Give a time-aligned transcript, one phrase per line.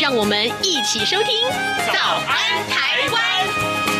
[0.00, 1.46] 让我们一起收听
[1.92, 3.92] 《早安台湾》。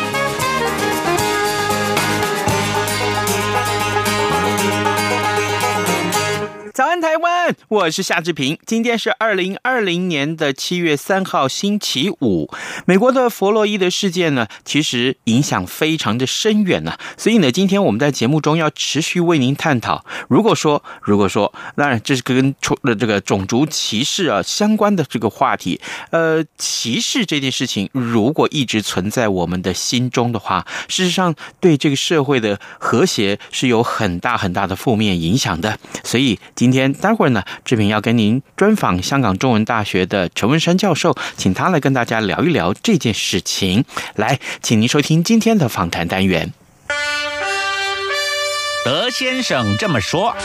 [7.67, 8.57] 我是夏志平。
[8.65, 12.49] 今天是二零二零年的七月三号，星期五。
[12.85, 20.05] 美国的弗洛伊德事件呢，其实影响非常的深远呢、所以呢，今天我们在节目中要持续为您探讨。
[20.27, 25.79] 如果说，如果说，当然这是跟出了这个种族歧视啊相关的这个话题。
[26.11, 35.77] 呃，歧视这件事情，如果一直存在我们的心中的话，事实上对这个社会的和谐是有很大很大的负面影响的。
[36.03, 43.85] 所以今天待会儿呢，志平要跟您专访香港中文大学的陈文山教授，请他来跟大家聊一聊这件事情。
[44.15, 46.53] 来，请您收听今天的访谈单元。
[48.85, 50.35] 德先生这么说。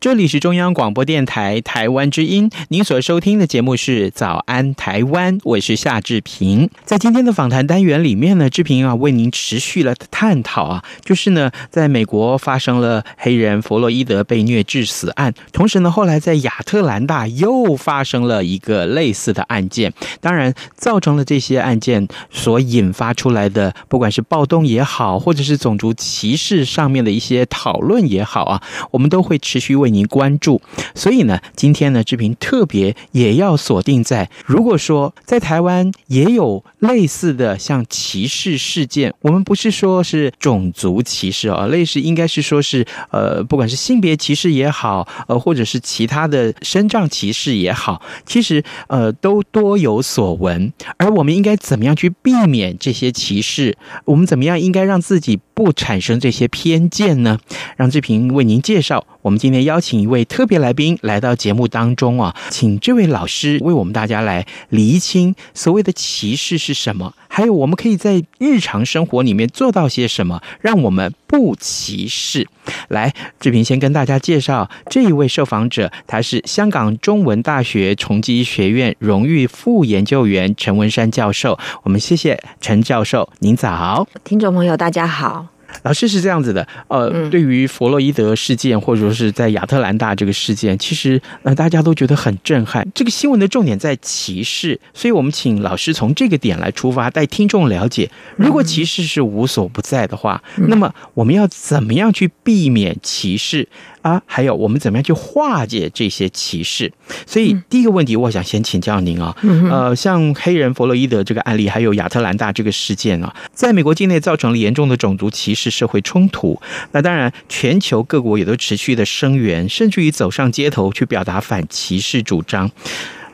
[0.00, 6.70] 这里是中央广播电台台湾之音，您所收听的节目是《早安台湾》，我是夏志平。
[6.84, 29.87] 在今天的访谈单元里面呢，志平啊为您持续了探讨啊，就是呢，在美国发生了黑人弗洛伊德被虐致死案，同时呢，后来在亚特兰大又发生了一个类似的案件，当然造成了这些案件所引发出来的，不管是暴动也好，或者是种族歧视上面的一些讨论也好啊，我们都会持续为。
[29.88, 30.60] 为您关注，
[30.94, 50.70] 所以呢，今天呢，志平特别也要锁定在，如果说在台湾也有类似的像歧视事件，我们不是说是种族歧视啊，类似应该是说是呃，不管是性别歧视也好，呃，或者是其他的身障歧视也好，其实呃都多有所闻。
[50.98, 53.78] 而我们应该怎么样去避免这些歧视？
[54.04, 57.40] 我们怎么样应该让自己不产生这些偏见呢？
[57.76, 59.04] 让志平为您介绍。
[59.22, 72.48] 我们今天邀请一位特别来宾来到节目当中啊，请这位老师为我们大家来厘清所谓的歧视是什么，还有我们可以在日常生活里面做到些什么，让我们不歧视。
[72.88, 81.56] 来，志平先跟大家介绍这一位受访者，他是香港中文大学重基学院荣誉副研究员陈文山教授。
[81.84, 85.57] 我们谢谢陈教授，您早，听众朋友大家好。
[85.82, 92.86] 老师是这样子的，呃，嗯、对于弗洛伊德事件或者说是在亚特兰大这个事件，其实呃大家都觉得很震撼。
[92.94, 103.68] 这个新闻的重点在歧视，所以我们请老师从这个点来出发，带听众了解，如果歧视是无所不在的话，嗯、那么我们要怎么样去避免歧视？
[104.02, 106.92] 啊，还有我们怎么样去化解这些歧视？
[107.26, 109.36] 所以第一个问题，我想先请教您啊，
[109.70, 116.60] 呃，像黑人弗洛伊德这个案例，还有亚特兰大这个事件啊，在美国境内造成了严重的种族歧视社会冲突。
[116.92, 122.70] 那当然，全球各国也都持续的声援，甚至于走上街头去表达反歧视主张。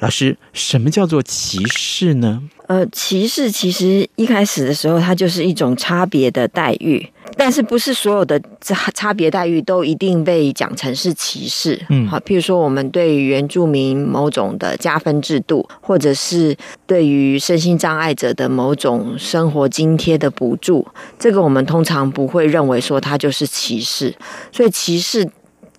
[0.01, 2.43] 老师，什么叫做歧视呢？
[2.67, 7.07] 呃，歧视其实一开始的时候，它就是一种差别的待遇。
[7.45, 11.79] 但是不是所有的差差别待遇都一定被讲成是歧视？
[11.91, 16.57] 嗯，好，譬如说我们对于原住民某种的加分制度，或者是
[16.87, 20.87] 对于身心障碍者的某种生活津贴的补助，
[21.19, 24.15] 这个我们通常不会认为说它就是歧视。
[24.51, 25.29] 所以歧视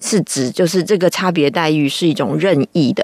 [0.05, 3.03] 是指就是这个差别待遇是一种任意的，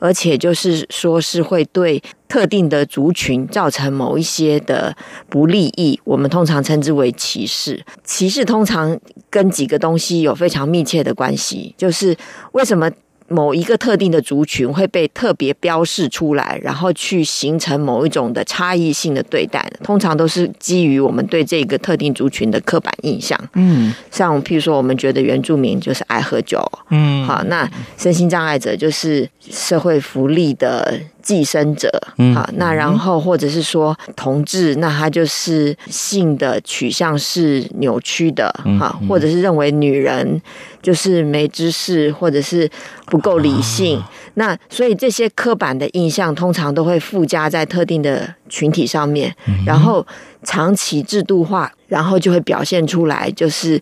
[0.00, 2.02] 而且就是说是会对。
[2.30, 4.96] 特定的族群造成某一些的
[5.28, 7.84] 不利益，我们通常称之为歧视。
[8.04, 8.96] 歧视通常
[9.28, 12.16] 跟几个东西有非常密切的关系，就是
[12.52, 12.88] 为什么？
[13.32, 23.38] 某一个特定的族群会被特别标示出来，然后去形成某一种的差异性的对待，通常都是基于我们对这个特定族群的刻板印象。
[23.54, 26.60] 嗯，像譬如说，我们觉得原住民就是爱喝酒，
[26.90, 40.40] 嗯，好，那身心障碍者就是社会福利的寄生者，嗯，好，那然后或者是说同志，那他就是性的取向是扭曲的，好，或者是认为女人。
[40.82, 42.66] 就是没知识，或者是
[43.04, 44.02] 不够理性。
[44.32, 49.30] 那所以这些刻板的印象通常都会附加在特定的群体上面，
[49.66, 50.06] 然后
[50.42, 53.78] 长期制度化，然后就会表现出来，就是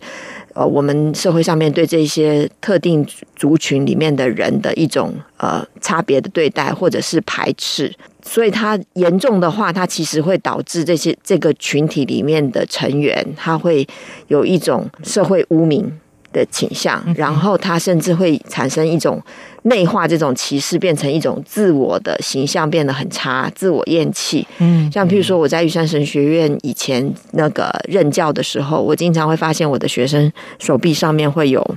[0.53, 3.05] 呃，我们社会上面对这些特定
[3.35, 7.93] 族群里面的人的一种呃差别的对待，或者是排斥。
[8.21, 13.87] 所以它严重的话，它其实会导致这些这个群体里面的成员，他会
[14.27, 15.89] 有一种社会污名
[16.33, 19.19] 的倾向，然后他甚至会产生一种
[19.63, 24.47] 内化这种歧视，变成一种自我的形象变得很差，自我厌弃。
[24.59, 31.75] 嗯，像譬如说我在玉山神学院以前那个任教的时候，我经常会发现我的学生手臂上面会有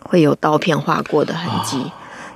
[0.00, 1.82] 会有刀片划过的痕迹。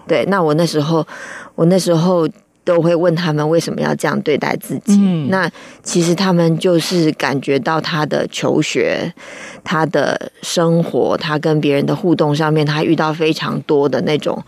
[0.07, 1.07] 对，那我那时候
[1.55, 2.29] 我那时候。
[2.71, 4.97] 都会问他们为什么要这样对待自己？
[5.01, 5.51] 嗯、那
[5.83, 9.13] 其实他们就是感觉到他的求学、
[9.65, 14.41] 他的生活、他跟别人的互动上面，他遇到非常多的那种。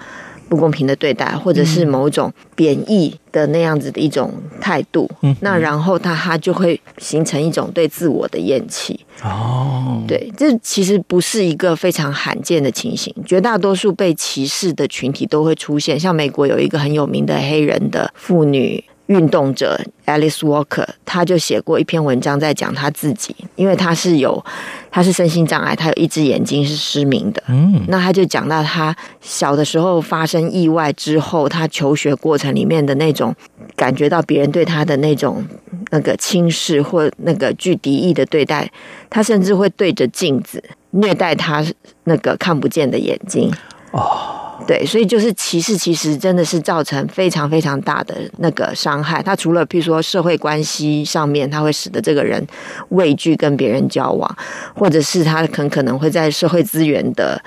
[0.53, 9.01] 不公平的对待，或者是某种贬义的那样子的一种态度，嗯，那然后他他就会形成一种对自我的厌弃。
[9.23, 15.99] 哦，对，这其实不是一个非常罕见的情形，绝大多数被歧视的群体都会出现。
[15.99, 18.85] 像美国有一个很有名的黑人的妇女。
[19.13, 24.43] 运动者 Alice Walker，他就写过一篇文章，在讲他自己，因为他是有，
[24.91, 27.43] 他是身心障碍，他有一只眼睛是失明的。
[27.49, 33.35] 嗯，那他就讲到他小的时候发生意外之后，他求学过程里面的那种
[33.77, 35.45] 感觉到别人对他的那种
[35.91, 38.71] 那个轻视或那个具敌意的对待，
[39.11, 41.63] 他甚至会对着镜子虐待他
[42.05, 43.53] 那个看不见的眼睛。
[43.91, 44.39] 哦。
[44.67, 49.23] 对，所以就是歧视，其实真的是造成非常非常大的那个伤害。
[49.23, 52.47] 他除了譬如说社会关系上面，他会使得这个人
[52.91, 54.37] 畏惧跟别人交往，
[54.75, 57.43] 或者是他很可能会在社会资源的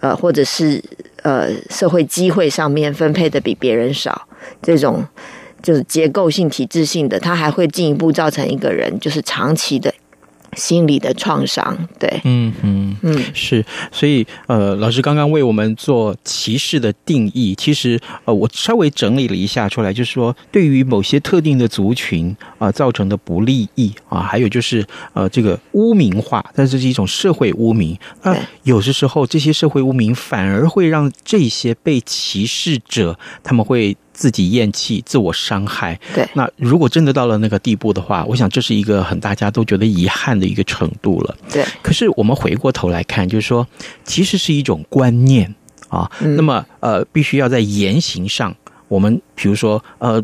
[0.00, 0.82] 呃，或者是
[1.22, 4.28] 呃社会机会上面分配的比别人少，
[4.62, 5.04] 这种
[5.62, 9.92] 就是结构性、体制性的，他还会进一步造成一个人就是长期的。
[10.56, 27.96] 心理的创伤，对，嗯嗯嗯，是，所以呃，老师刚刚为我们做歧视的定义，其实呃，我稍微整理了一下出来，就是说，对于某些特定的族群啊、呃、造成的不利益啊，还有就是呃，这个污名化，但这是一种社会污名。
[28.22, 33.96] 那有的时候，这些社会污名反而会让这些被歧视者，他们会。
[34.20, 36.28] 自己厌弃、自我伤害，对。
[36.34, 41.34] 那如果真的到了那个地步的话，我想这是一个很大家都觉得遗憾的一个程度了。
[41.50, 41.64] 对。
[41.80, 43.66] 可是我们回过头来看，就是说，
[44.04, 45.54] 其实是一种观念
[45.88, 46.10] 啊。
[46.20, 46.36] 嗯。
[46.36, 48.54] 那么，呃，必须要在言行上，
[48.88, 50.22] 我们比如说，呃，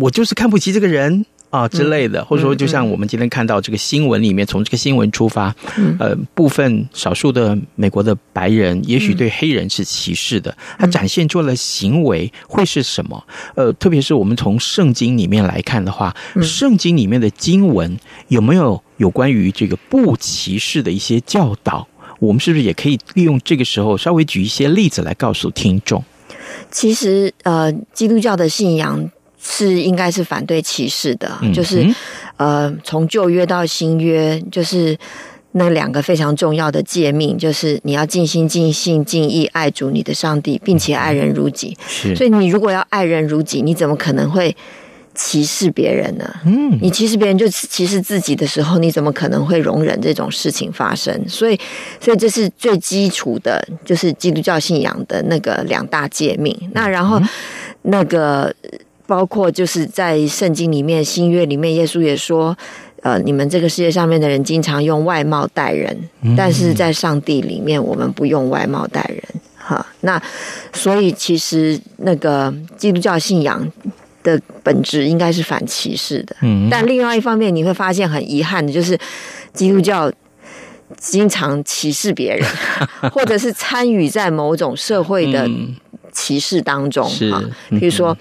[0.00, 1.24] 我就是看不起这个人。
[1.56, 5.54] 啊之类的，或者说，就像我们今天看到这个新闻里面，从这个新闻出发，
[5.98, 13.24] 呃，部分少数的美国的白人，也许对黑人是歧视的，他展现出了行为会是什么？
[13.54, 17.98] 呃，特别是我们从圣经里面来看的话，圣经里面的经文
[18.28, 21.88] 有没有有关于这个不歧视的一些教导？
[22.18, 26.04] 我们是不是也可以利用这个时候稍微举一些例子来告诉听众？
[26.70, 29.10] 其实，呃，基督教的信仰。
[29.48, 31.86] 是应该是反对歧视的，就是
[32.36, 34.98] 呃，从旧约到新约，就是
[35.52, 41.76] 那两个非常重要的诫命，就是你要尽心、尽性、尽意爱主你的上帝，并且爱人如己。
[41.86, 44.54] 是，所以你如果要爱人如己，你怎么可能会
[45.14, 46.28] 歧视别人呢？
[46.44, 51.14] 嗯，你歧视别人就歧视自己的时候，你怎么可能会容忍这种事情发生？
[51.28, 51.58] 所以，
[52.00, 56.54] 所以这是最基础的，就是基督教信仰的那个两大诫命。
[56.72, 57.20] 那然后
[57.82, 58.52] 那个。
[59.06, 62.56] 包括就是在圣经里面，新约里面，耶稣也说，
[63.02, 65.96] 呃，你们这个世界上面的人经常用外貌待人，
[66.36, 69.22] 但是在上帝里面，我们不用外貌待人。
[69.56, 70.20] 哈，那
[70.72, 73.64] 所以其实那个基督教信仰
[74.24, 76.34] 的本质应该是反歧视的。
[76.42, 78.98] 嗯，但另外一方面，你会发现很遗憾的就是，
[79.52, 80.12] 基督教
[80.98, 82.44] 经常歧视别人，
[83.12, 85.48] 或者是参与在某种社会的
[86.12, 87.08] 歧视当中。
[87.08, 87.32] 是，
[87.70, 88.16] 比如说。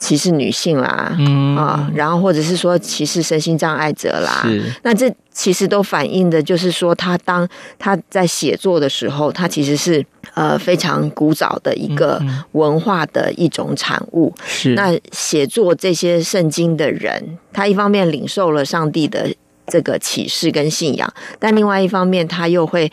[0.00, 4.44] 歧视女性啦，嗯啊，然后或者是说歧视身心障碍者啦，
[4.82, 7.46] 那这其实都反映的就是说，他当
[7.78, 10.04] 他在写作的时候，他其实是
[10.34, 12.20] 呃非常古早的一个
[12.52, 14.34] 文化的一种产物。
[14.46, 19.28] 是那写作这些圣经的人，他一方面领受了上帝的
[19.66, 22.90] 这个启示跟信仰，但另外一方面他又会。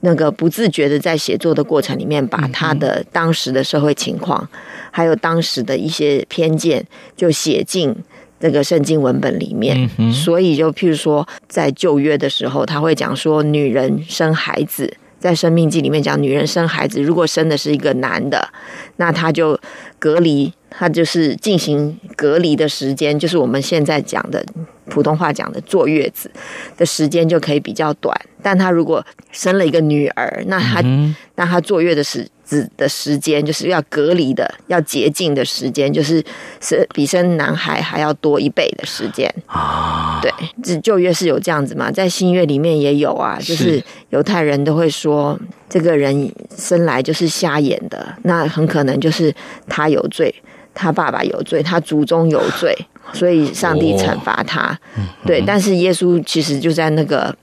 [0.00, 4.48] 那个不自觉的在写作的过程里面，把他的当时的社会情况，
[4.90, 6.84] 还有当时的一些偏见，
[7.16, 7.94] 就写进
[8.38, 9.88] 这个圣经文本里面。
[10.12, 18.48] 所以，就譬如说，在旧约的时候，他会讲说，女人生孩子在《生命记》里面讲，女人生孩子如果生的是一个男的，
[18.96, 19.58] 那他就
[19.98, 24.44] 隔离，他就是进行隔离的时间，就是我们现在讲的
[24.86, 26.30] 普通话讲的坐月子
[26.76, 28.16] 的时间就可以比较短。
[28.42, 36.24] 但他如果生了一个女儿，那他、嗯、那他坐月的时子的时间就是要隔离的，要洁净的时间，就是
[36.62, 40.18] 是比生男孩还要多一倍的时间啊。
[40.22, 45.38] 对，这旧约是有这样子嘛，在新约里面也有啊，就是犹太人都会说，
[45.68, 49.30] 这个人生来就是瞎眼的，那很可能就是
[49.68, 50.34] 他有罪，
[50.72, 52.74] 他爸爸有罪，他祖宗有罪，
[53.12, 54.70] 所以上帝惩罚他。
[54.96, 57.36] 哦、对，但是耶稣其实就在那个。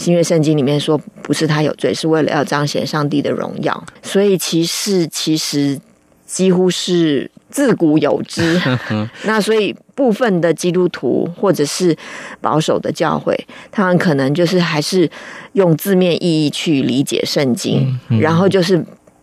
[0.00, 3.84] 新约圣经里面说，不是他有罪，是为了要彰显上帝的荣耀。
[4.02, 5.78] 所以歧视其实
[6.24, 8.58] 几乎是自古有之。
[9.24, 11.94] 那所以部分的基督徒或者是
[12.40, 13.38] 保守的教会，
[13.70, 15.06] 他们可能就是还是
[15.52, 18.82] 用字面意义去理解圣经，然后就是。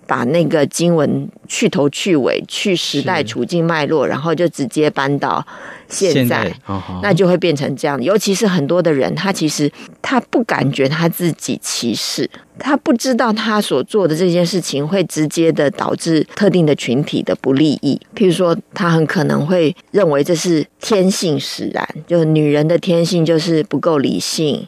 [0.09, 5.45] 把那个经文去头去尾，去时代处境脉络，然后就直接搬到
[5.89, 6.53] 现在，
[7.01, 8.01] 那就会变成这样。
[8.01, 12.29] 尤其是很多的人，他其实他不感觉他自己歧视，
[12.59, 17.99] 他不知道他所做的这件事情会直接的导致特定的群体的不利益。
[18.15, 24.67] 譬如说，他很可能会认为这是天性使然，就是女人的天性就是不够理性，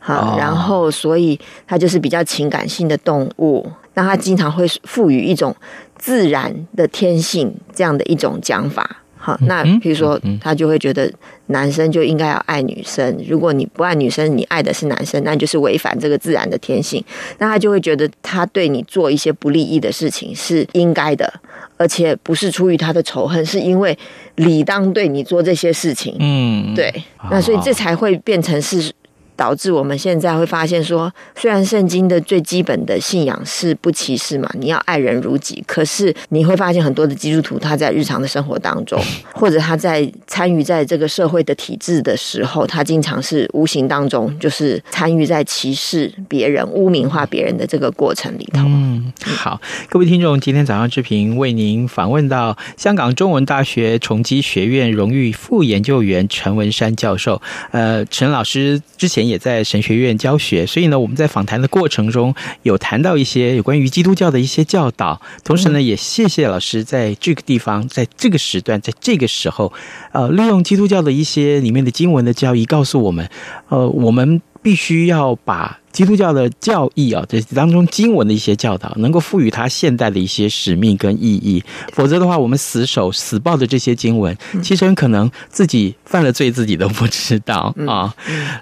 [0.00, 3.70] 好，然后所以他就是比较情感性的动物。
[3.94, 5.54] 那他经常会赋予一种
[5.98, 11.12] 自然的天性这样的一种讲法，好，那比如说他就会觉得
[11.48, 17.04] 男生就应该要爱女生，如果你不爱女生，你爱的是男生，那就是违反这个自然的天性。
[17.36, 21.30] 那他就会觉得他对你做一些不利益的事情是应该的，
[21.76, 23.96] 而且不是出于他的仇恨，是因为
[24.36, 26.16] 理当对你做这些事情。
[26.18, 26.90] 嗯，对，
[27.30, 28.90] 那所以这才会变成是。
[29.40, 39.00] 导致我们现在会发现说，虽然圣经的最基本的信仰是不歧视嘛，你要爱人如己，可是你会发现很多的基督徒他在日常的生活当中，
[39.32, 48.60] 或者他在参与在这个社会的体制的时候，他经常是无形当中就是参与在歧视别人、污名化别人的这个过程里头。
[48.66, 57.40] 嗯，好，各位听众，今天早上志平为您访问到香港中文大学崇基学院荣誉副研究员陈文山教授。
[57.70, 59.29] 呃，陈老师之前。
[59.30, 62.34] 也在神学院教学，所以呢，我们在访谈的过程中
[62.64, 69.72] 有谈到一些有关于基督教的一些教导，同时呢，也谢谢老师在这个地方，在这个时段，在这个时候，
[70.12, 73.26] 呃，利用基督教的一些里面的经文的教义，告诉我们，
[73.70, 75.78] 呃，我们必须要把。
[75.92, 81.62] 基督教的教义啊，这当中经文的一些教导，能够赋予它现代的一些使命跟意义。
[81.92, 88.14] 否则的话，我们死守死抱的这些经文，其实很可能自己犯了罪，自己都不知道啊。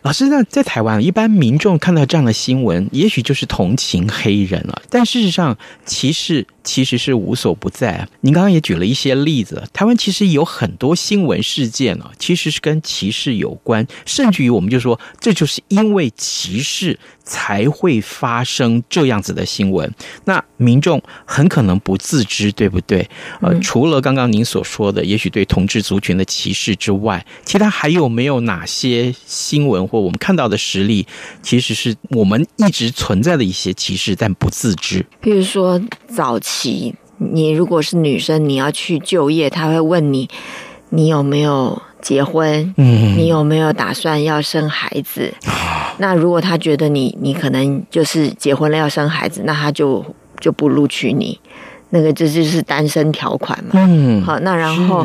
[0.03, 8.09] 老师，那在台湾，一般民众看到这样的新闻，也许就是同情黑人了，但事实上，歧视其实是无所不在。
[8.23, 16.99] 您刚刚也举了一些例子，台湾其实有很多新闻事件啊，其实是跟歧视有关，甚至于我们就说，这就是因为歧视。
[17.29, 19.89] 才会发生这样子的新闻，
[20.25, 23.07] 那民众很可能不自知，对不对？
[23.43, 31.07] 呃，除了刚刚您所说的，也许对同志族群的歧视之外，其他还有没有哪些新闻或我们看到的实例，
[31.43, 35.05] 其实是我们一直存在的一些歧视，但不自知？
[35.23, 40.31] 譬如说，早期你如果是女生，你要去就业，他会问你，
[40.89, 42.75] 你有没有结婚？
[42.79, 45.35] 嗯，你有没有打算要生孩子？
[45.99, 50.05] 那如果他觉得你你可能就是结婚了要生孩子，那他就
[50.41, 51.39] 就不录取你，
[51.91, 53.71] 那个这就是单身条款嘛。
[53.75, 55.05] 嗯，好，那然后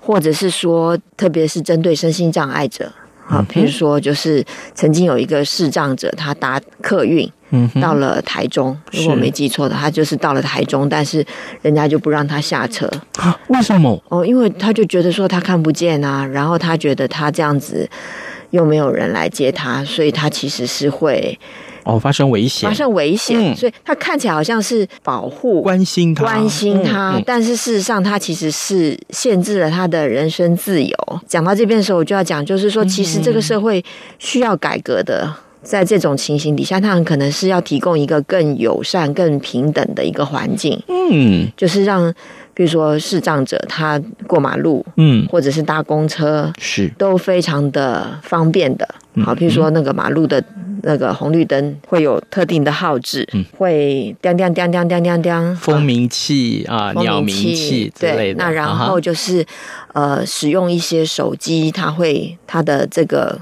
[0.00, 2.92] 或者是说，特别是针对身心障碍者，
[3.24, 11.24] 好，比如说就是曾经有一个视障者，他搭客运，嗯，到了台中，如果我没记错的，他就是到了台中，但是
[11.62, 12.86] 人家就不让他下车
[13.16, 13.34] 啊？
[13.48, 13.98] 为什么？
[14.10, 17.88] 哦，因为他就觉得说他看不见啊，然后他觉得他这样子。
[18.54, 21.36] 又没有人来接他，所以他其实是会
[21.82, 30.96] 哦发生危险，发生危险，嗯，所以他看起来好像是保护、关心他、关心他，嗯，但是事实上他其实是限制了他的人身自由。
[31.26, 33.84] 讲到这边的时候，我就要讲，就是说，其实这个社会
[34.20, 42.14] 需要改革的，在这种情形底下，他很可能是要提供一个更友善、更平等的一个环境，嗯，就是让。
[42.56, 48.88] 比如说视障者，他过马路，嗯，或者是搭公车，是都非常的方便的。
[49.24, 50.40] 好，比如说那个马路的
[50.84, 58.38] 那个红绿灯会有特定的号志，嗯，会叮叮叮叮叮叮叮，蜂鸣器啊，鸟鸣器之类的。
[58.38, 59.44] 那然后就是
[59.92, 63.36] 呃，使用一些手机，它会它的这个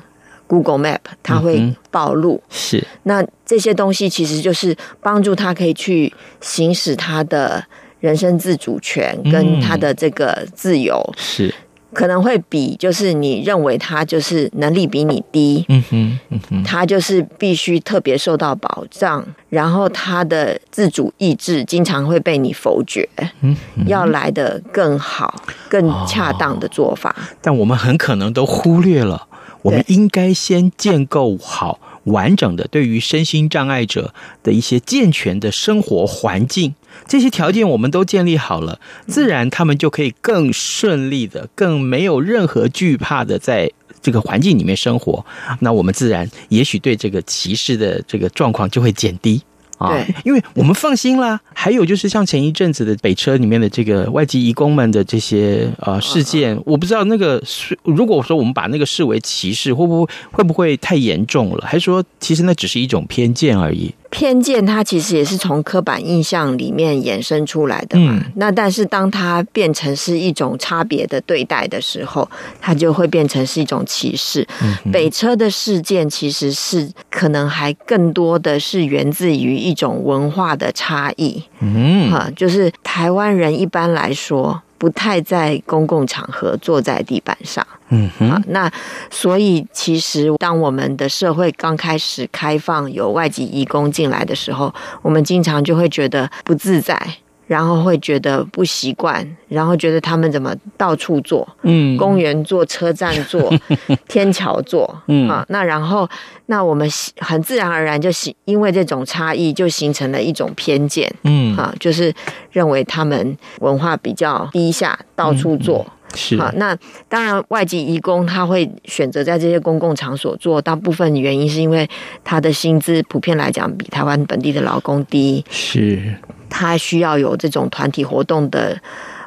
[0.46, 2.37] Google Map，它会暴露。
[2.37, 7.64] 嗯、是，那这些东西其实就是帮助他可以去行使他的
[8.00, 11.02] 人身自主权跟他的这个自由。
[11.08, 11.54] 嗯、是。
[11.94, 23.06] 可能会比就是你认为他就是能力比你低，嗯哼，嗯哼，他就是必须特别受到保障，然后他的自主意志经常会被你否决，
[23.42, 23.54] 嗯，
[23.87, 25.34] 要来的更好、
[25.68, 27.14] 更恰当的做法。
[27.18, 29.26] 哦，但我们很可能都忽略了，
[29.62, 36.75] 我们应该先建构好完整的对于身心障碍者的一些健全的生活环境。
[37.07, 43.71] 这些条件我们都建立好了，自然他们就可以更顺利的、更没有任何惧怕的在
[44.02, 45.25] 这个环境里面生活。
[45.61, 49.40] 那我们自然也许对这个歧视的这个状况就会减低。
[49.88, 51.40] 对，因为我们放心啦。
[51.54, 61.64] 还有就是像前一阵子的北车里面的这个外籍移工们的这些呃事件，我不知道那个是如果说我们把那个视为歧视，会不会会不会太严重了？
[61.66, 63.94] 还是说其实那只是一种偏见而已？
[64.12, 68.12] 偏见它其实也是从刻板印象里面衍生出来的嘛。
[68.12, 72.28] 嗯、那但是当它变成是一种差别的对待的时候，
[72.61, 74.47] 它就会变成是一种歧视。
[74.62, 81.42] 嗯、北车的事件其实是可能还更多的是源自于一种文化的差异。
[81.61, 84.62] 嗯，哈，就是台湾人一般来说。
[84.82, 88.68] 不太在公共场合坐在地板上，嗯哼，好，那
[89.12, 97.00] 所以其实当我们的社会刚开始开放有外籍移工进来的时候，我们经常就会觉得不自在。
[97.46, 103.52] 然后会觉得不习惯，然后觉得他们怎么到处坐，嗯，公园坐、车站坐、
[104.08, 105.28] 天桥坐，嗯。
[105.28, 106.08] 啊，那然后
[106.46, 111.56] 那我们很自然而然就形，因为这种差异就形成了一种偏见，嗯。
[111.56, 112.12] 啊，就是
[112.50, 115.84] 认为他们文化比较低下，到处坐。
[115.88, 116.38] 嗯是。
[116.38, 116.76] 好，那
[117.08, 121.88] 当然，外籍移工他会选择在这些公共场所做，大部分原因是因为
[122.22, 125.42] 他的薪资普遍来讲比台湾本地的劳工低。
[125.49, 126.14] 是，
[126.52, 128.78] 他需要有这种团体活动的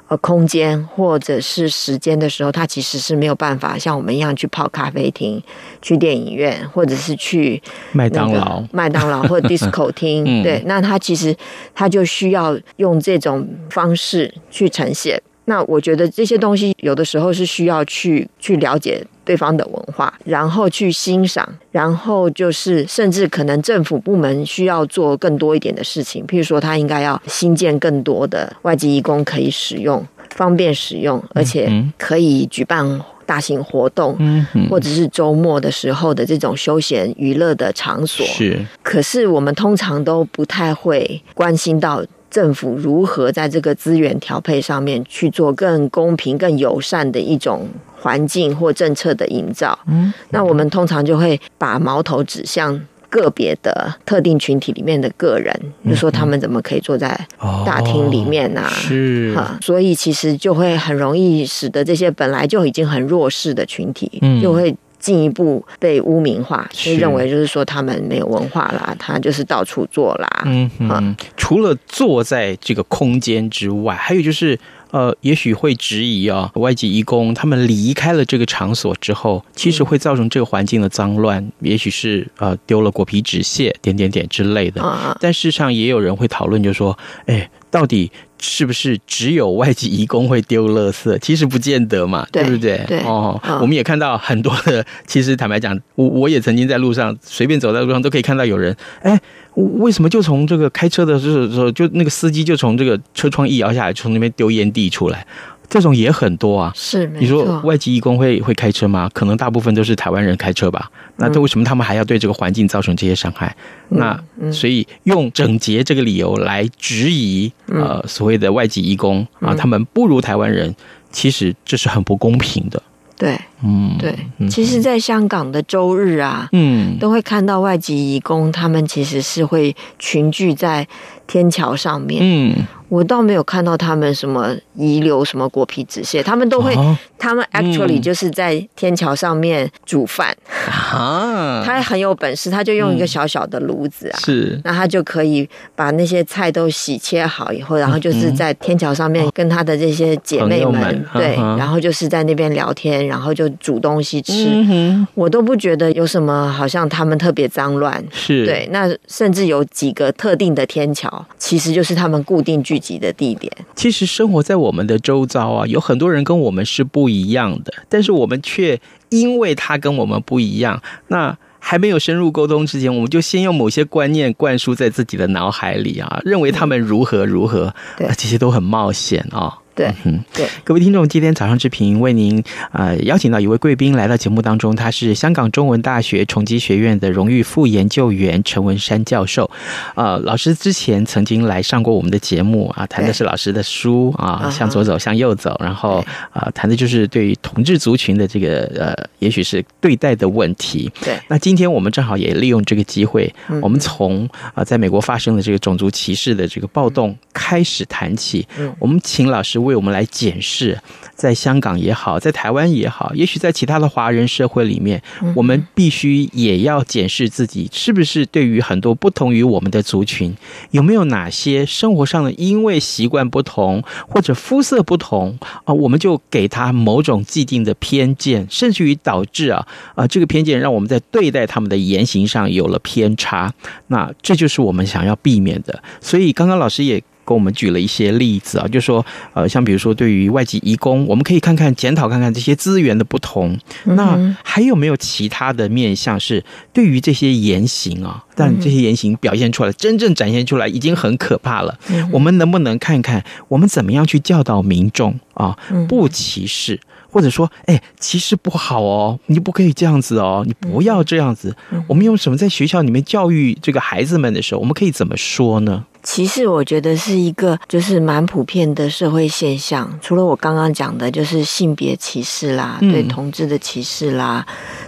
[0.08, 5.41] 呃空间或者是时间的时候，他其实是没有办法像我们一样去泡咖啡厅、
[5.82, 10.24] 去电影院，或者是去麦当劳、麦当劳 或者 disco 厅。
[10.27, 11.36] 嗯、对，那他其实
[11.74, 15.19] 他就需要用这种方式去呈现。
[15.45, 38.25] 那我觉得这些东西有的时候是需要去去了解对方的文化，然后去欣赏，然后就是甚至可能政府部门需要做更多一点的事情，譬如说他应该要新建更多的外籍义工可以使用，方便使用，而且可以举办大型活动，嗯，或者是周末的时候的这种休闲娱乐的场所。
[38.27, 42.03] 是，可是我们通常都不太会关心到。
[42.36, 47.65] 政府如何在这个资源调配上面去做更公平、更友善的一种
[48.02, 49.80] 环境或政策的营造？
[49.88, 52.78] 嗯，那我们通常就会把矛头指向
[53.10, 57.17] 个别的特定群体里面的个人，就说他们怎么可以坐在
[57.65, 58.67] 大厅里面啊？
[58.67, 64.76] 是哈，所以其实就会很容易使得这些本来就已经很弱势的群体，就会。
[65.06, 70.28] 进一步被污名化，就认为就是说他们没有文化啦，他就是到处坐啦。
[70.46, 84.82] 嗯嗯，嗯除了坐在这个空间之外，还有就是呃，也许会质疑啊，外籍义工他们离开了这个场所之后，其实会造成这个环境的脏乱，嗯、也许是呃丢了果皮纸屑点点点之类的。
[84.82, 88.09] 嗯、但事实上也有人会讨论，就是说，哎，到底。
[88.38, 91.17] 是不是只有外籍移工会丢垃圾？
[91.23, 92.83] 其实不见得嘛，对，对不对？
[92.85, 94.85] 对哦，哦我们也看到很多的。
[95.07, 99.19] 其实坦白讲，我我也曾经在路上随便走在路上都可以看到有人，哎，
[99.53, 105.25] 为什么就从这个开车的时候，就那个司机就从这个车窗一摇下来，从那边丢烟蒂出来？
[105.69, 107.08] 这种也很多啊，是。
[107.19, 109.10] 你说外籍义工会会开车吗？
[109.13, 110.89] 可能大部分都是台湾人开车吧。
[111.17, 113.56] 那这为什么他们还要对这个环境造成这些伤害？
[113.89, 120.75] 嗯、那所以用整洁这个理由来质疑、嗯、呃所谓的外籍义工啊，他们不如台湾人，
[121.12, 122.82] 其实这是很不公平的。
[123.17, 124.13] 对，嗯，对。
[124.49, 130.86] 其实，在香港的周日啊，嗯，都会看到外籍移工，他们其实是会群聚在
[131.27, 132.65] 天桥上面，嗯。
[132.88, 140.38] 我倒没有看到他们什么遗留什么果皮纸屑，他们都会，哦、他们 actually 就是在天桥上面煮饭。
[140.69, 154.45] 啊，他很有本事，他就用一个小小的炉子啊，是，那他就可以把那些菜都洗切好以后，然后就是在天桥上面跟他的这些姐妹们，们对，啊、然后就是在那边聊天，然后就煮东西吃。
[154.47, 158.01] 嗯、我都不觉得有什么，好像他们特别脏乱。
[158.11, 158.45] 是。
[158.45, 162.75] 对，那甚至有几个特定的天桥，其实就是他们固定聚。
[162.86, 163.51] 集的地点。
[163.73, 179.58] 其实生活在我们的周遭啊，有很多人跟我们是不一样的，但是我们却因为他跟我们不一样，那还没有深入沟通之前，我们就先用某些观念灌输在自己的脑海里啊，认为他们如何如何，对，这些都很冒险啊。
[179.75, 189.51] 对，嗯，对，各位听众，今天早上志平为您呃邀请到一位贵宾来到节目当中，他是香港中文大学崇基学院的荣誉副研究员陈文山教授。
[189.95, 200.89] 呃，老师之前曾经来上过我们的节目啊，谈的是老师的书啊，向左走，向右走，然后啊，谈的就是对于同志族群的这个呃，也许是对待的问题。
[201.03, 203.29] 对，那今天我们正好也利用这个机会，
[203.61, 208.47] 我们从啊在美国发生的这个种族歧视的这个暴动开始谈起。
[208.57, 209.64] 嗯，我们请老师。
[209.65, 210.80] 为我们来检视，
[211.13, 215.01] 在香港也好，在台湾也好，也许在其他的华人社会里面，
[215.36, 220.34] 我们必须也要检视自己，是不是对于很多不同于我们的族群，
[220.71, 233.54] 有没有哪些生活上的因为习惯不同或者肤色不同啊，我们就给他某种既定的偏见，甚至于导致啊啊这个偏见让我们在对待他们的言行上有了偏差，
[233.88, 235.82] 那这就是我们想要避免的。
[235.99, 237.01] 所以刚刚老师也。
[237.25, 243.57] 跟我们举了一些例子啊，就说呃，像比如说对于外籍移工，我们可以看看检讨看看这些资源的不同。
[243.83, 248.23] 那还有没有其他的面向是对于这些言行啊？
[248.35, 251.77] 但这些言行表现出来，真正展现出来已经很可怕了。
[252.11, 255.57] 我们能不能看看我们怎么样去教导民众啊？
[255.88, 256.79] 不歧视，
[257.15, 261.56] 或者说，哎，歧视不好哦，你不可以这样子哦，你不要这样子。
[261.88, 265.86] 我们用什么在学校里面教育这个孩子们的时候，我们可以怎么说呢？
[266.04, 269.97] 歧视，我觉得是一个就是蛮普遍的社会现象。
[270.01, 274.45] 除了我刚刚讲的，就是性别歧视啦，对同志的歧视啦，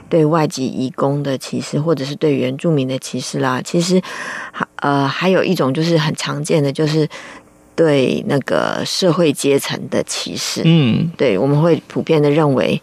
[0.10, 3.62] 对外籍移工的歧视，或者是对原住民的歧视啦。
[3.64, 4.02] 其实，
[4.76, 7.08] 呃，还有一种就是很常见的，就是
[7.78, 10.64] 对那个社会阶层的歧视。
[10.66, 12.82] 嗯，对，我们会普遍的认为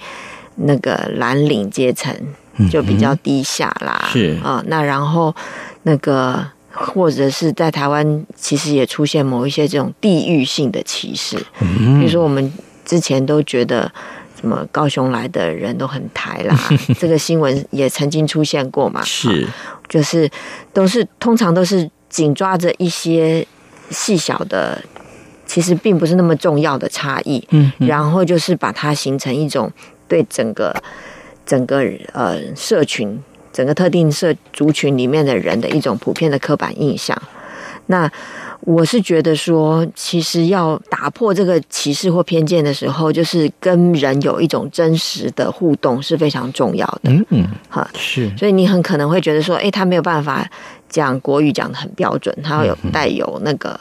[0.54, 2.16] 那个蓝领阶层
[2.70, 4.08] 就比较低下啦。
[4.10, 5.34] 是啊，那然后
[5.82, 6.46] 那个。
[6.76, 11.36] 或者是在台湾，其实也出现某一些这种地域性的歧视。
[11.60, 12.52] 比如说，我们
[12.84, 13.88] 之前都觉得
[14.40, 16.58] 什么高雄来的人都很台啦，
[16.98, 19.00] 这个新闻也曾经出现过嘛。
[19.04, 19.46] 是，
[19.88, 20.28] 就是
[20.72, 23.46] 都是通常都是紧抓着一些
[23.90, 24.82] 细小的，
[25.46, 27.42] 其实并不是那么重要的差异。
[27.50, 29.70] 嗯，然后就是把它形成一种
[30.06, 30.74] 对整个
[31.46, 33.22] 整个呃社群。
[33.54, 37.16] 整个特定社族群里面的人的一种普遍的刻板印象，
[37.86, 38.10] 那
[38.62, 47.12] 我是觉得说，其实要打破这个歧视或偏见的时候，就是跟人有一种真实的互动是非常重要的。
[47.12, 50.44] 嗯嗯，哈是，所以你很可能会觉得说，哎，他没有办法
[51.02, 53.78] 讲国语讲的很标准，他会有带有那个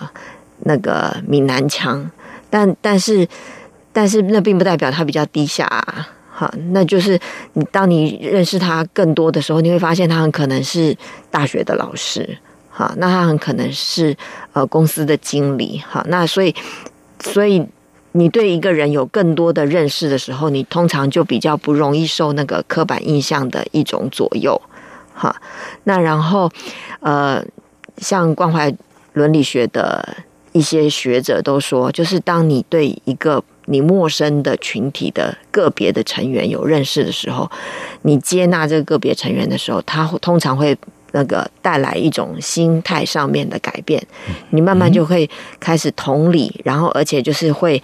[0.62, 2.10] 那个闽南腔，
[2.49, 3.28] 但但是
[3.91, 6.10] 但是那并不代表他比较低下啊。
[6.32, 7.19] 好，那就是
[7.54, 10.97] 你当你认识他更多的时候，你会发现他很可能是
[11.30, 12.38] 大学的老师，
[12.71, 14.17] 哈，那他很可能是
[14.54, 16.56] 呃公司的经理，哈，那所以
[17.19, 17.63] 所以
[18.13, 24.60] 你对一个人有更多的认识的时候，你通常就比较不容易受那个刻板印象的一种左右，
[25.13, 25.36] 好，
[25.84, 26.52] 那然后
[26.99, 27.43] 呃，
[27.97, 28.73] 像关怀
[29.13, 30.17] 伦理学的
[30.52, 37.49] 一些学者都说，就是当你对一个你陌生的群体的个别的成员有认识的时候，
[38.02, 40.78] 你接纳这个个别成员的时候，他通常会
[41.12, 44.04] 那个带来一种心态上面的改变。
[44.49, 47.82] 你慢慢就会开始同理，然后而且就是会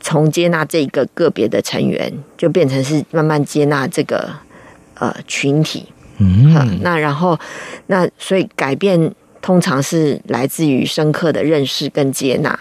[0.00, 4.28] 从接纳这个个别的成员，就变成是慢慢接纳这个
[4.94, 5.86] 呃群体。
[6.18, 7.38] 嗯，那然后
[7.86, 12.58] 那所以改变通常是来自于深刻的认识跟接纳，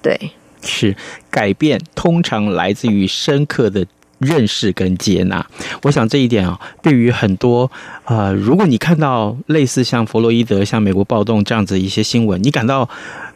[0.00, 0.30] 对。
[0.62, 0.96] 是
[1.30, 3.86] 改变，通常来自于深刻的
[4.18, 5.46] 认识跟接纳。
[5.82, 7.70] 我想这一点啊，对于很多
[8.04, 12.88] 呃，如果你看到类似像弗洛伊德、像美国暴动这样子一些新闻，你感到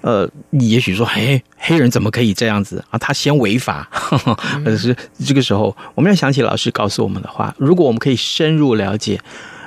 [0.02, 2.98] 呃，你也许说，嘿，黑人怎么可以这样子啊？
[2.98, 3.88] 他先违法，
[4.64, 9.20] 可是这个时候，我们要想起老师告诉我们的话：如果我们可以深入了解，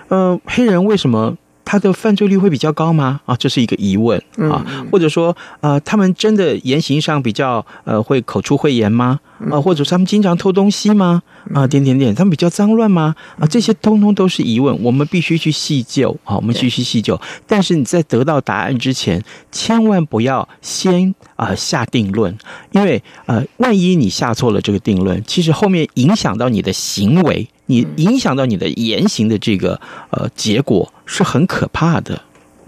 [0.07, 1.37] 呃，黑人为什么？
[1.65, 3.21] 他的犯罪率会比较高吗？
[3.25, 4.65] 啊，这是一个疑问啊。
[4.91, 9.17] 或者说，呃，他们真的言行上比较呃会口出秽言吗？
[9.51, 11.21] 啊，或者他们经常偷东西吗？
[11.53, 13.15] 啊，点点点，他们比较脏乱吗？
[13.39, 17.19] 啊，这些通通都是疑问，我们必须去细究啊，我们必须细究。
[17.45, 22.37] 但是你在得到答案之前，千万不要先啊、呃、下定论，
[22.71, 27.47] 因为呃，万一你下错了这个定论，其实后面影响到你的行为。
[27.65, 29.79] 你影响到你的言行的这个
[30.09, 32.21] 呃结果是很可怕的。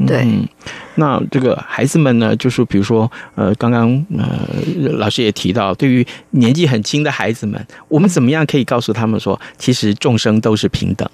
[0.05, 0.21] 对。
[0.23, 0.47] 嗯
[0.97, 4.39] 那这个孩子们呢，就是比如说，呃，刚刚呃，
[4.93, 11.05] 老师也提到，对于年纪很轻的孩子们，我们怎么样可以告诉他们说，其实众生都是平等？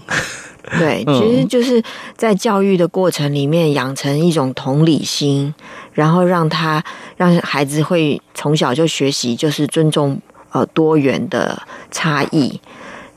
[0.77, 1.81] 对， 其实就是
[2.15, 5.51] 在教育的过程里面养成一种同理心，
[5.93, 6.83] 然后让他
[7.17, 12.61] 让孩子会从小就学习，就是尊重呃多元的差异，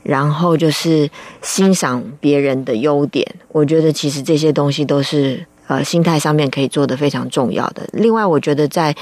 [0.01, 1.07] 然后就是
[1.43, 3.23] 欣赏别人的优点。
[3.49, 5.45] 我觉得其实这些东西都是。
[5.67, 7.87] 呃，心态上面可以做得非常重要的。
[7.93, 8.95] 另外，我觉得在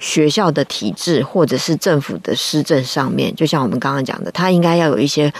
[0.00, 5.32] 学校的体制或者是政府的施政上面，就像我们刚刚讲的，他应该要有一些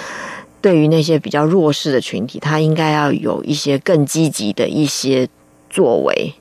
[0.61, 5.29] 对于那些比较弱势的群体，他应该要有一些更积极的一些
[5.69, 6.35] 作为。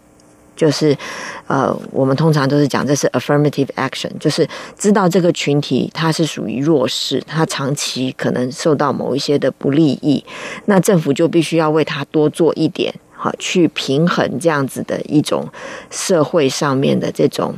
[0.53, 0.95] 就是
[1.47, 10.23] 呃，我们通常都是讲这是 affirmative action，就是知道这个群体它是属于弱势，他长期可能受到某一些的不利益，
[10.65, 12.93] 那政府就必须要为他多做一点。
[13.23, 15.47] 好，去平衡这样子的一种
[15.91, 17.53] 社会上面的这种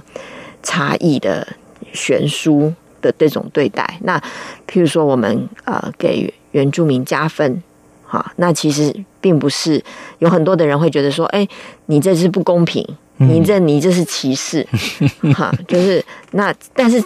[0.62, 1.48] 差异的
[1.94, 3.98] 悬殊的这种对待。
[4.02, 4.20] 那
[4.68, 7.64] 譬如说，我们呃给原住民加分，
[8.06, 9.82] 哈，那其实并不是
[10.20, 11.48] 有很多的人会觉得说，哎，
[11.86, 14.68] 你这是不公平，你这你这是歧视，
[15.34, 17.02] 哈，就是那，但是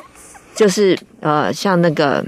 [0.55, 2.25] 就是呃，像那个。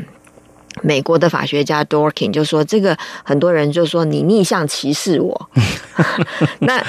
[0.82, 5.50] 美国的法学家 Dworkin 就说：“这个很多人就说你逆向歧视我。
[6.60, 6.84] ”那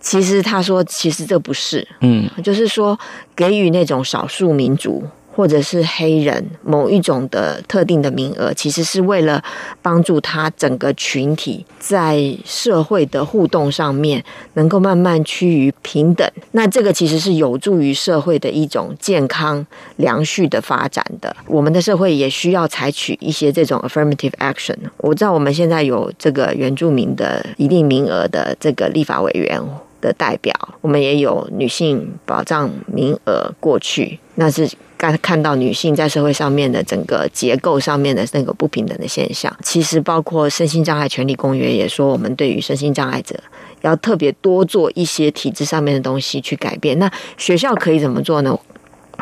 [0.00, 2.98] 其实他说，其实这不是，嗯，就是说
[3.34, 5.02] 给予那种少数民族。
[5.34, 9.42] 或者是黑人某一种的特定的名额，其实是为了
[9.82, 16.24] 帮助他整个群体在社会的互动上面能够慢慢趋于平等。
[16.52, 19.66] 那这个其实是有助于社会的一种健康
[19.96, 21.34] 良序的发展的。
[21.46, 24.76] 我们的社会也需要采取一些这种 affirmative action。
[24.98, 29.60] 我知道我们现在有这个原住民的一定名额的这个立法委员
[30.00, 34.70] 的代表，我们也有女性保障名额过去，那是。
[34.96, 43.38] 看到女性在社会上面的整个结构上面的那个不平等的现象，其实包括身心障碍权利公约也说，我们对于身心障碍者
[43.82, 46.98] 要特别多做一些体制上面的东西去改变。
[46.98, 48.58] 那学校可以怎么做呢？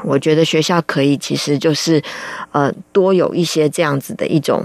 [0.05, 2.01] 我觉得学校可以，其实就是
[2.53, 4.65] 呃多有一些这样子的一种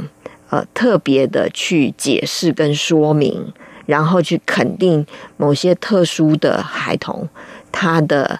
[0.49, 3.51] 呃特别的去解释跟说明，
[3.85, 7.27] 然后去肯定某些特殊的孩童
[7.71, 8.39] 他的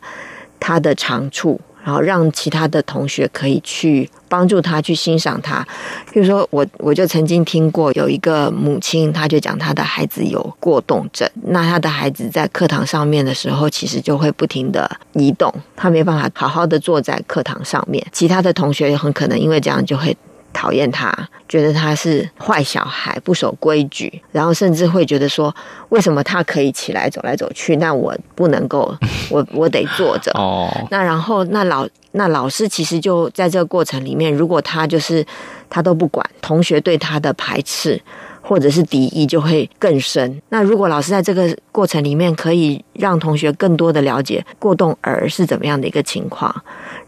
[0.59, 1.59] 他的长处。
[1.87, 5.65] 然后让其他的同学可以去帮助他，去欣赏他。
[6.11, 18.05] 比如说，我我就曾经听过有一个母亲，她就讲她的孩子有过动症，那她的孩子在课堂上面的时候，其实就会不停地移动，他没办法好好的坐在课堂上面。
[18.11, 20.13] 其他的同学也很可能因为这样就会。
[20.53, 21.11] 讨厌他，
[21.47, 25.53] 觉得他是坏小孩，不守规矩，然后甚至会觉得说，
[25.89, 28.95] 为什么他可以起来走来走去，那我不能够，
[29.29, 30.31] 我我得坐着。
[30.33, 35.25] 哦，那然后那老那老师其实就在这个过程里面，如果他就是
[35.69, 38.01] 他都不管，同学对他的排斥。
[38.47, 40.41] 或者是敌意就会更深。
[40.47, 46.55] 那如果老师在这个过程里面可以让同学更多的了解过动儿是怎么样的一个情况，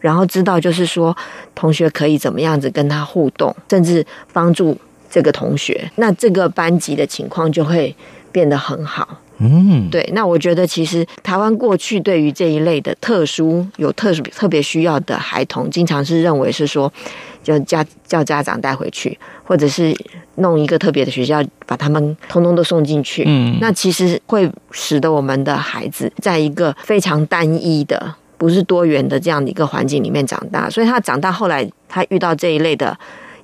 [0.00, 1.16] 然后知道就是说
[1.54, 4.76] 同学可以怎么样子跟他互动，甚至帮助
[5.08, 7.96] 这个同学，那这个班级的情况就会
[8.30, 9.08] 变得很好。
[9.40, 10.08] 嗯，对。
[10.12, 16.92] 那我觉得其实台湾过去对于这一类的特殊有特殊特别需要的孩童，经常是认为是说。
[17.42, 19.96] 就家叫家长带回去，或者是
[20.34, 23.24] 弄一个特别的学校，把他们通通都送进去。
[23.26, 30.68] 嗯，那其实会使得我们的孩子在一个非常单一的、不是多元的这样的一个环境里面长大。
[30.68, 32.94] 所以他长大后来，他遇到这一类的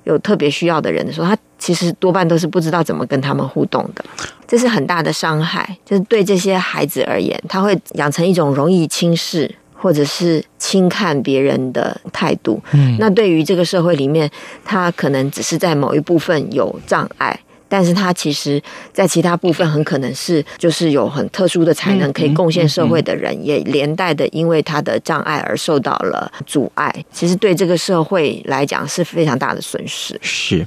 [0.07, 4.03] 有特别需要的人的时候，他其实多半都是不知道怎么跟他们互动的。
[4.47, 9.53] 这是很大的伤害，就是对这些孩子而言，他会养成一种容易轻视。
[9.79, 14.27] 或者是轻看别人的态度，嗯，那对于这个社会里面，
[14.65, 17.39] 他可能只是在某一部分有障碍。
[17.69, 18.61] 但是他其实，
[18.93, 26.93] 在其他部分很可能是，就是有很特殊的才能，可以贡献社会的人，也连带的因为他的障碍而受到了阻碍。
[27.11, 30.17] 其实对这个社会来讲是非常大的损失。
[30.21, 30.65] 是，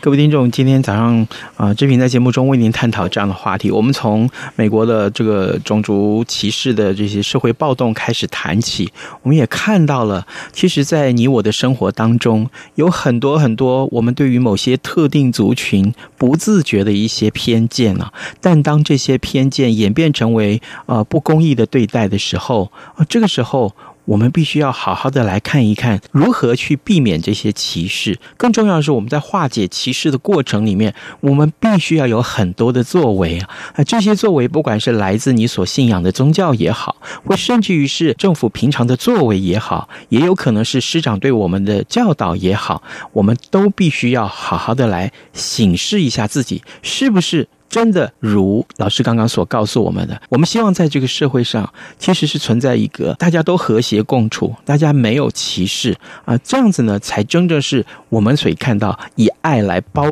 [0.00, 3.70] 各位听众，今天早上啊，志平在节目中为您探讨这样的话题。
[3.70, 22.72] 我们从美国的这个种族歧视的这些社会暴动开始谈起，我们也看到了，其实，在你我的生活当中，有很多很多我们对于某些特定族群不自觉的一些偏见啊，但当这些偏见演变成为呃不公义的对待的时候，
[23.08, 23.72] 这个时候
[24.04, 28.18] 我们必须要好好的来看一看，如何去避免这些歧视。
[28.36, 33.48] 更重要的是，我们在化解歧视的过程里面，我们必须要有很多的作为啊！
[33.76, 47.48] 啊，这些作为，不管是来自你所信仰的宗教也好，或甚至于是政府平常的作为也好，也有可能是师长对我们的教导也好，我们都必须要好好的来省视一下自己是不是。
[47.72, 60.00] 真的如老师刚刚所告诉我们的，我们希望在这个社会上，其实是存在一个大家都和谐共处，大家没有歧视啊，这样子呢，才真正是我们所看到以爱来包